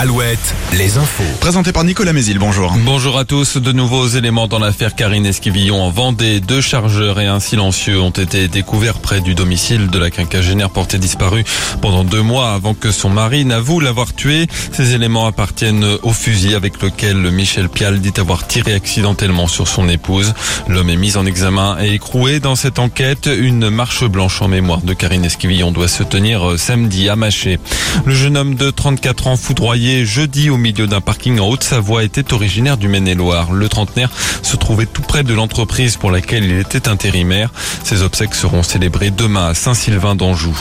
Alouette, 0.00 0.54
les 0.74 0.96
infos. 0.96 1.24
Présenté 1.40 1.72
par 1.72 1.82
Nicolas 1.82 2.12
Mézil, 2.12 2.38
bonjour. 2.38 2.72
Bonjour 2.84 3.18
à 3.18 3.24
tous. 3.24 3.56
De 3.56 3.72
nouveaux 3.72 4.06
éléments 4.06 4.46
dans 4.46 4.60
l'affaire 4.60 4.94
Karine 4.94 5.26
Esquivillon 5.26 5.82
en 5.82 5.90
Vendée. 5.90 6.38
Deux 6.38 6.60
chargeurs 6.60 7.18
et 7.18 7.26
un 7.26 7.40
silencieux 7.40 8.00
ont 8.00 8.10
été 8.10 8.46
découverts 8.46 9.00
près 9.00 9.20
du 9.20 9.34
domicile 9.34 9.88
de 9.88 9.98
la 9.98 10.12
quinquagénaire 10.12 10.70
portée 10.70 10.98
disparue 10.98 11.42
pendant 11.82 12.04
deux 12.04 12.22
mois 12.22 12.52
avant 12.52 12.74
que 12.74 12.92
son 12.92 13.10
mari 13.10 13.44
n'avoue 13.44 13.80
l'avoir 13.80 14.14
tuée. 14.14 14.46
Ces 14.70 14.94
éléments 14.94 15.26
appartiennent 15.26 15.98
au 16.04 16.12
fusil 16.12 16.54
avec 16.54 16.80
lequel 16.80 17.16
Michel 17.16 17.68
Pial 17.68 18.00
dit 18.00 18.12
avoir 18.18 18.46
tiré 18.46 18.74
accidentellement 18.74 19.48
sur 19.48 19.66
son 19.66 19.88
épouse. 19.88 20.32
L'homme 20.68 20.90
est 20.90 20.96
mis 20.96 21.16
en 21.16 21.26
examen 21.26 21.76
et 21.80 21.94
écroué 21.94 22.38
dans 22.38 22.54
cette 22.54 22.78
enquête. 22.78 23.26
Une 23.26 23.68
marche 23.68 24.04
blanche 24.04 24.42
en 24.42 24.46
mémoire 24.46 24.80
de 24.80 24.94
Karine 24.94 25.24
Esquivillon 25.24 25.72
doit 25.72 25.88
se 25.88 26.04
tenir 26.04 26.56
samedi 26.56 27.08
à 27.08 27.16
Maché. 27.16 27.58
Le 28.04 28.14
jeune 28.14 28.36
homme 28.36 28.54
de 28.54 28.70
34 28.70 29.26
ans 29.26 29.36
foudroyé 29.36 29.87
jeudi 30.04 30.50
au 30.50 30.56
milieu 30.56 30.86
d'un 30.86 31.00
parking 31.00 31.38
en 31.38 31.48
Haute-Savoie 31.48 32.04
était 32.04 32.32
originaire 32.32 32.76
du 32.76 32.88
Maine-et-Loire. 32.88 33.52
Le 33.52 33.68
trentenaire 33.68 34.10
se 34.42 34.56
trouvait 34.56 34.86
tout 34.86 35.02
près 35.02 35.22
de 35.22 35.32
l'entreprise 35.32 35.96
pour 35.96 36.10
laquelle 36.10 36.44
il 36.44 36.58
était 36.58 36.88
intérimaire. 36.88 37.50
Ses 37.84 38.02
obsèques 38.02 38.34
seront 38.34 38.62
célébrées 38.62 39.10
demain 39.10 39.48
à 39.48 39.54
Saint-Sylvain 39.54 40.14
d'Anjou. 40.14 40.56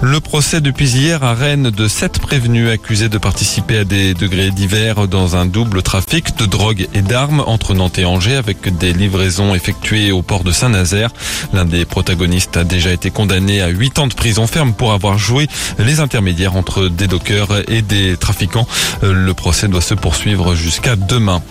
Le 0.00 0.18
procès 0.20 0.60
depuis 0.60 0.88
hier 0.90 1.22
à 1.22 1.34
Rennes 1.34 1.70
de 1.70 1.88
sept 1.88 2.18
prévenus 2.18 2.68
accusés 2.68 3.08
de 3.08 3.18
participer 3.18 3.78
à 3.78 3.84
des 3.84 4.14
degrés 4.14 4.50
divers 4.50 5.06
dans 5.06 5.36
un 5.36 5.46
double 5.46 5.82
trafic 5.82 6.36
de 6.36 6.46
drogue 6.46 6.88
et 6.94 7.02
d'armes 7.02 7.44
entre 7.46 7.74
Nantes 7.74 7.98
et 7.98 8.04
Angers 8.04 8.36
avec 8.36 8.76
des 8.76 8.92
livraisons 8.92 9.54
effectuées 9.54 10.10
au 10.10 10.22
port 10.22 10.42
de 10.42 10.52
Saint-Nazaire. 10.52 11.10
L'un 11.52 11.64
des 11.64 11.84
protagonistes 11.84 12.56
a 12.56 12.64
déjà 12.64 12.92
été 12.92 13.10
condamné 13.10 13.60
à 13.60 13.68
8 13.68 13.98
ans 14.00 14.06
de 14.06 14.14
prison 14.14 14.46
ferme 14.46 14.72
pour 14.72 14.92
avoir 14.92 15.18
joué 15.18 15.46
les 15.78 16.00
intermédiaires 16.00 16.56
entre 16.56 16.88
des 16.88 17.06
dockers 17.06 17.68
et 17.68 17.82
des 17.82 18.16
trafiquants 18.16 18.63
euh, 19.02 19.12
le 19.12 19.34
procès 19.34 19.68
doit 19.68 19.80
se 19.80 19.94
poursuivre 19.94 20.54
jusqu'à 20.54 20.96
demain. 20.96 21.42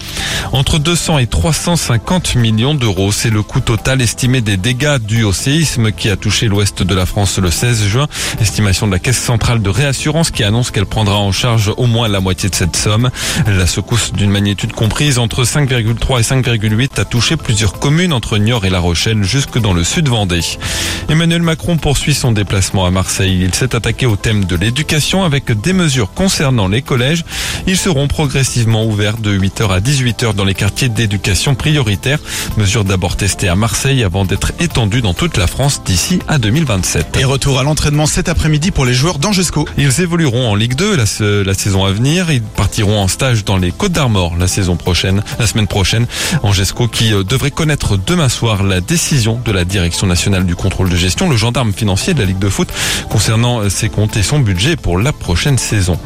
Entre 0.52 0.80
200 0.80 1.20
et 1.20 1.28
350 1.28 2.36
millions 2.36 2.76
d'euros, 2.76 3.12
c'est 3.12 3.30
le 3.30 3.44
coût 3.44 3.60
total 3.60 4.02
estimé 4.02 4.42
des 4.42 4.58
dégâts 4.58 4.98
dus 4.98 5.24
au 5.24 5.34
séisme 5.34 5.92
qui 5.92 6.10
a 6.10 6.16
touché 6.16 6.48
l'ouest 6.48 6.84
de 6.84 6.96
la 6.96 7.06
France 7.06 7.40
le 7.40 7.52
16 7.52 7.88
juin. 7.88 8.08
Estimation 8.42 8.88
de 8.88 8.92
la 8.92 9.00
Caisse 9.00 9.22
centrale 9.22 9.62
de 9.62 9.70
réassurance 9.70 10.32
qui 10.32 10.44
annonce 10.44 10.72
qu'elle 10.72 10.86
prendra 10.86 11.18
en 11.18 11.32
charge 11.32 11.72
au 11.78 11.86
moins 11.86 12.08
la 12.08 12.20
moitié 12.20 12.50
de 12.50 12.56
cette 12.56 12.76
somme. 12.76 13.10
La 13.48 13.68
secousse 13.68 14.14
d'une 14.14 14.30
magnitude 14.32 14.74
comprise 14.74 15.20
entre 15.20 15.44
5,3 15.44 16.20
et 16.20 16.24
5,8 16.24 17.00
a 17.00 17.06
touché 17.06 17.38
plusieurs 17.38 17.74
communes 17.80 18.14
entre 18.14 18.38
Niort 18.38 18.66
et 18.66 18.70
La 18.70 18.80
Rochelle 18.80 19.24
jusque 19.24 19.60
dans 19.60 19.74
le 19.74 19.84
sud 19.84 20.08
Vendée. 20.08 20.42
Emmanuel 21.10 21.42
Macron 21.42 21.78
poursuit 21.78 22.14
son 22.14 22.32
déplacement 22.32 22.86
à 22.86 22.92
Marseille. 22.92 23.42
Il 23.42 23.54
s'est 23.54 23.76
attaqué 23.76 24.06
au 24.06 24.16
thème 24.16 24.46
de 24.46 24.56
l'éducation 24.56 25.24
avec 25.24 25.52
des 25.62 25.74
mesures 25.74 26.14
concernant 26.14 26.68
les 26.68 26.82
collèges 26.82 27.03
ils 27.68 27.78
seront 27.78 28.08
progressivement 28.08 28.86
ouverts 28.86 29.18
de 29.18 29.38
8h 29.38 29.70
à 29.70 29.80
18h 29.80 30.34
dans 30.34 30.46
les 30.46 30.54
quartiers 30.54 30.90
d'éducation 30.90 31.56
prioritaire. 31.56 32.20
Mesure 32.58 32.84
d'abord 32.84 33.16
testée 33.16 33.48
à 33.48 33.56
Marseille 33.56 34.04
avant 34.04 34.26
d'être 34.26 34.52
étendue 34.60 35.02
dans 35.02 35.14
toute 35.14 35.38
la 35.38 35.48
France 35.48 35.82
d'ici 35.84 36.20
à 36.28 36.38
2027. 36.38 37.18
Et 37.20 37.24
retour 37.24 37.60
à 37.60 37.64
l'entraînement 37.64 38.06
cet 38.06 38.30
après-midi 38.30 38.72
pour 38.72 38.86
les 38.86 38.94
joueurs 38.94 39.20
d'Angesco. 39.20 39.68
Ils 39.78 40.02
évolueront 40.02 40.50
en 40.50 40.56
Ligue 40.56 40.76
2 40.76 40.96
la, 40.96 41.04
la, 41.44 41.54
saison 41.54 41.86
à 41.86 41.92
venir. 41.92 42.32
Ils 42.32 42.42
partiront 42.42 43.00
en 43.00 43.08
stage 43.08 43.44
dans 43.44 43.58
les 43.58 43.72
Côtes 43.72 43.92
d'Armor 43.92 44.36
la 44.38 44.48
saison 44.48 44.76
prochaine, 44.76 45.24
la 45.40 45.48
semaine 45.48 45.68
prochaine. 45.68 46.06
Angesco 46.44 46.88
qui 46.88 47.14
euh, 47.14 47.24
devrait 47.24 47.52
connaître 47.52 47.98
demain 47.98 48.30
soir 48.30 48.64
la 48.64 48.82
décision 48.82 49.40
de 49.44 49.52
la 49.52 49.66
Direction 49.66 50.08
nationale 50.08 50.46
du 50.46 50.56
contrôle 50.56 50.90
de 50.90 50.96
gestion, 50.96 51.30
le 51.30 51.38
gendarme 51.38 51.74
financier 51.74 52.14
de 52.14 52.20
la 52.20 52.26
Ligue 52.26 52.40
de 52.40 52.50
foot, 52.50 52.70
concernant 53.10 53.62
euh, 53.62 53.70
ses 53.70 53.90
comptes 53.90 54.18
et 54.18 54.24
son 54.24 54.40
budget 54.40 54.76
pour 54.76 54.98
la 54.98 55.12
prochaine 55.12 55.58
saison. 55.58 55.98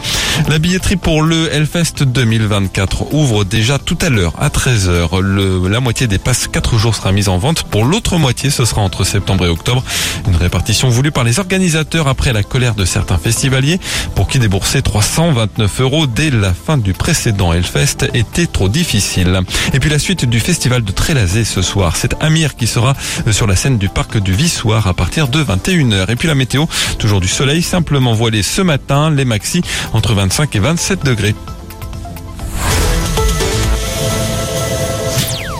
La 0.48 0.60
billetterie 0.60 0.87
pour 0.96 1.22
le 1.22 1.54
Hellfest 1.54 2.04
2024 2.04 3.14
ouvre 3.14 3.44
déjà 3.44 3.78
tout 3.78 3.98
à 4.02 4.10
l'heure 4.10 4.34
à 4.40 4.48
13h. 4.48 5.68
la 5.68 5.80
moitié 5.82 6.08
des 6.08 6.18
passes 6.18 6.48
4 6.48 6.78
jours 6.78 6.96
sera 6.96 7.12
mise 7.12 7.28
en 7.28 7.38
vente. 7.38 7.64
Pour 7.64 7.84
l'autre 7.84 8.18
moitié, 8.18 8.50
ce 8.50 8.64
sera 8.64 8.82
entre 8.82 9.04
septembre 9.04 9.46
et 9.46 9.50
octobre. 9.50 9.84
Une 10.28 10.36
répartition 10.38 10.88
voulue 10.88 11.12
par 11.12 11.26
les 11.26 11.40
organisateurs 11.40 12.08
après 12.08 12.32
la 12.32 12.42
colère 12.42 12.74
de 12.74 12.86
certains 12.86 13.18
festivaliers 13.18 13.80
pour 14.16 14.28
qui 14.28 14.40
débourser 14.40 14.82
329 14.82 15.82
euros 15.82 16.08
dès 16.08 16.30
la 16.30 16.54
fin 16.54 16.78
du 16.78 16.94
précédent 16.94 17.52
Hellfest 17.52 18.08
était 18.14 18.48
trop 18.48 18.70
difficile. 18.70 19.42
Et 19.74 19.80
puis 19.80 19.90
la 19.90 20.00
suite 20.00 20.24
du 20.24 20.40
festival 20.40 20.84
de 20.84 20.92
Trélazé 20.92 21.44
ce 21.44 21.62
soir. 21.62 21.98
C'est 21.98 22.16
Amir 22.24 22.56
qui 22.56 22.68
sera 22.68 22.96
sur 23.32 23.48
la 23.48 23.58
scène 23.58 23.78
du 23.78 23.90
parc 23.90 24.20
du 24.20 24.34
Vissoir 24.34 24.88
à 24.88 24.94
partir 24.94 25.28
de 25.28 25.44
21h. 25.44 26.10
Et 26.10 26.16
puis 26.16 26.30
la 26.30 26.36
météo, 26.36 26.66
toujours 26.98 27.20
du 27.20 27.28
soleil, 27.28 27.62
simplement 27.62 28.14
voilé 28.14 28.42
ce 28.42 28.62
matin, 28.62 29.10
les 29.10 29.26
maxi 29.26 29.62
entre 29.92 30.14
25 30.14 30.56
et 30.56 30.60
27 30.78 31.00
7 31.00 31.04
degrés. 31.04 31.36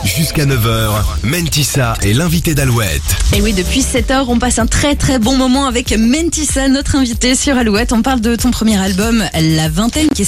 Jusqu'à 0.04 0.46
9h, 0.46 0.90
Mentissa 1.22 1.94
est 2.02 2.12
l'invité 2.12 2.54
d'Alouette. 2.54 3.02
Et 3.36 3.42
oui, 3.42 3.52
depuis 3.52 3.82
7h, 3.82 4.24
on 4.28 4.38
passe 4.38 4.58
un 4.58 4.66
très 4.66 4.96
très 4.96 5.18
bon 5.18 5.36
moment 5.36 5.66
avec 5.66 5.96
Mentissa, 5.96 6.68
notre 6.68 6.96
invité 6.96 7.34
sur 7.34 7.56
Alouette. 7.56 7.92
On 7.92 8.02
parle 8.02 8.20
de 8.20 8.34
ton 8.34 8.50
premier 8.50 8.76
album, 8.78 9.22
La 9.40 9.68
Vingtaine, 9.68 10.08
qui 10.08 10.22
est 10.22 10.24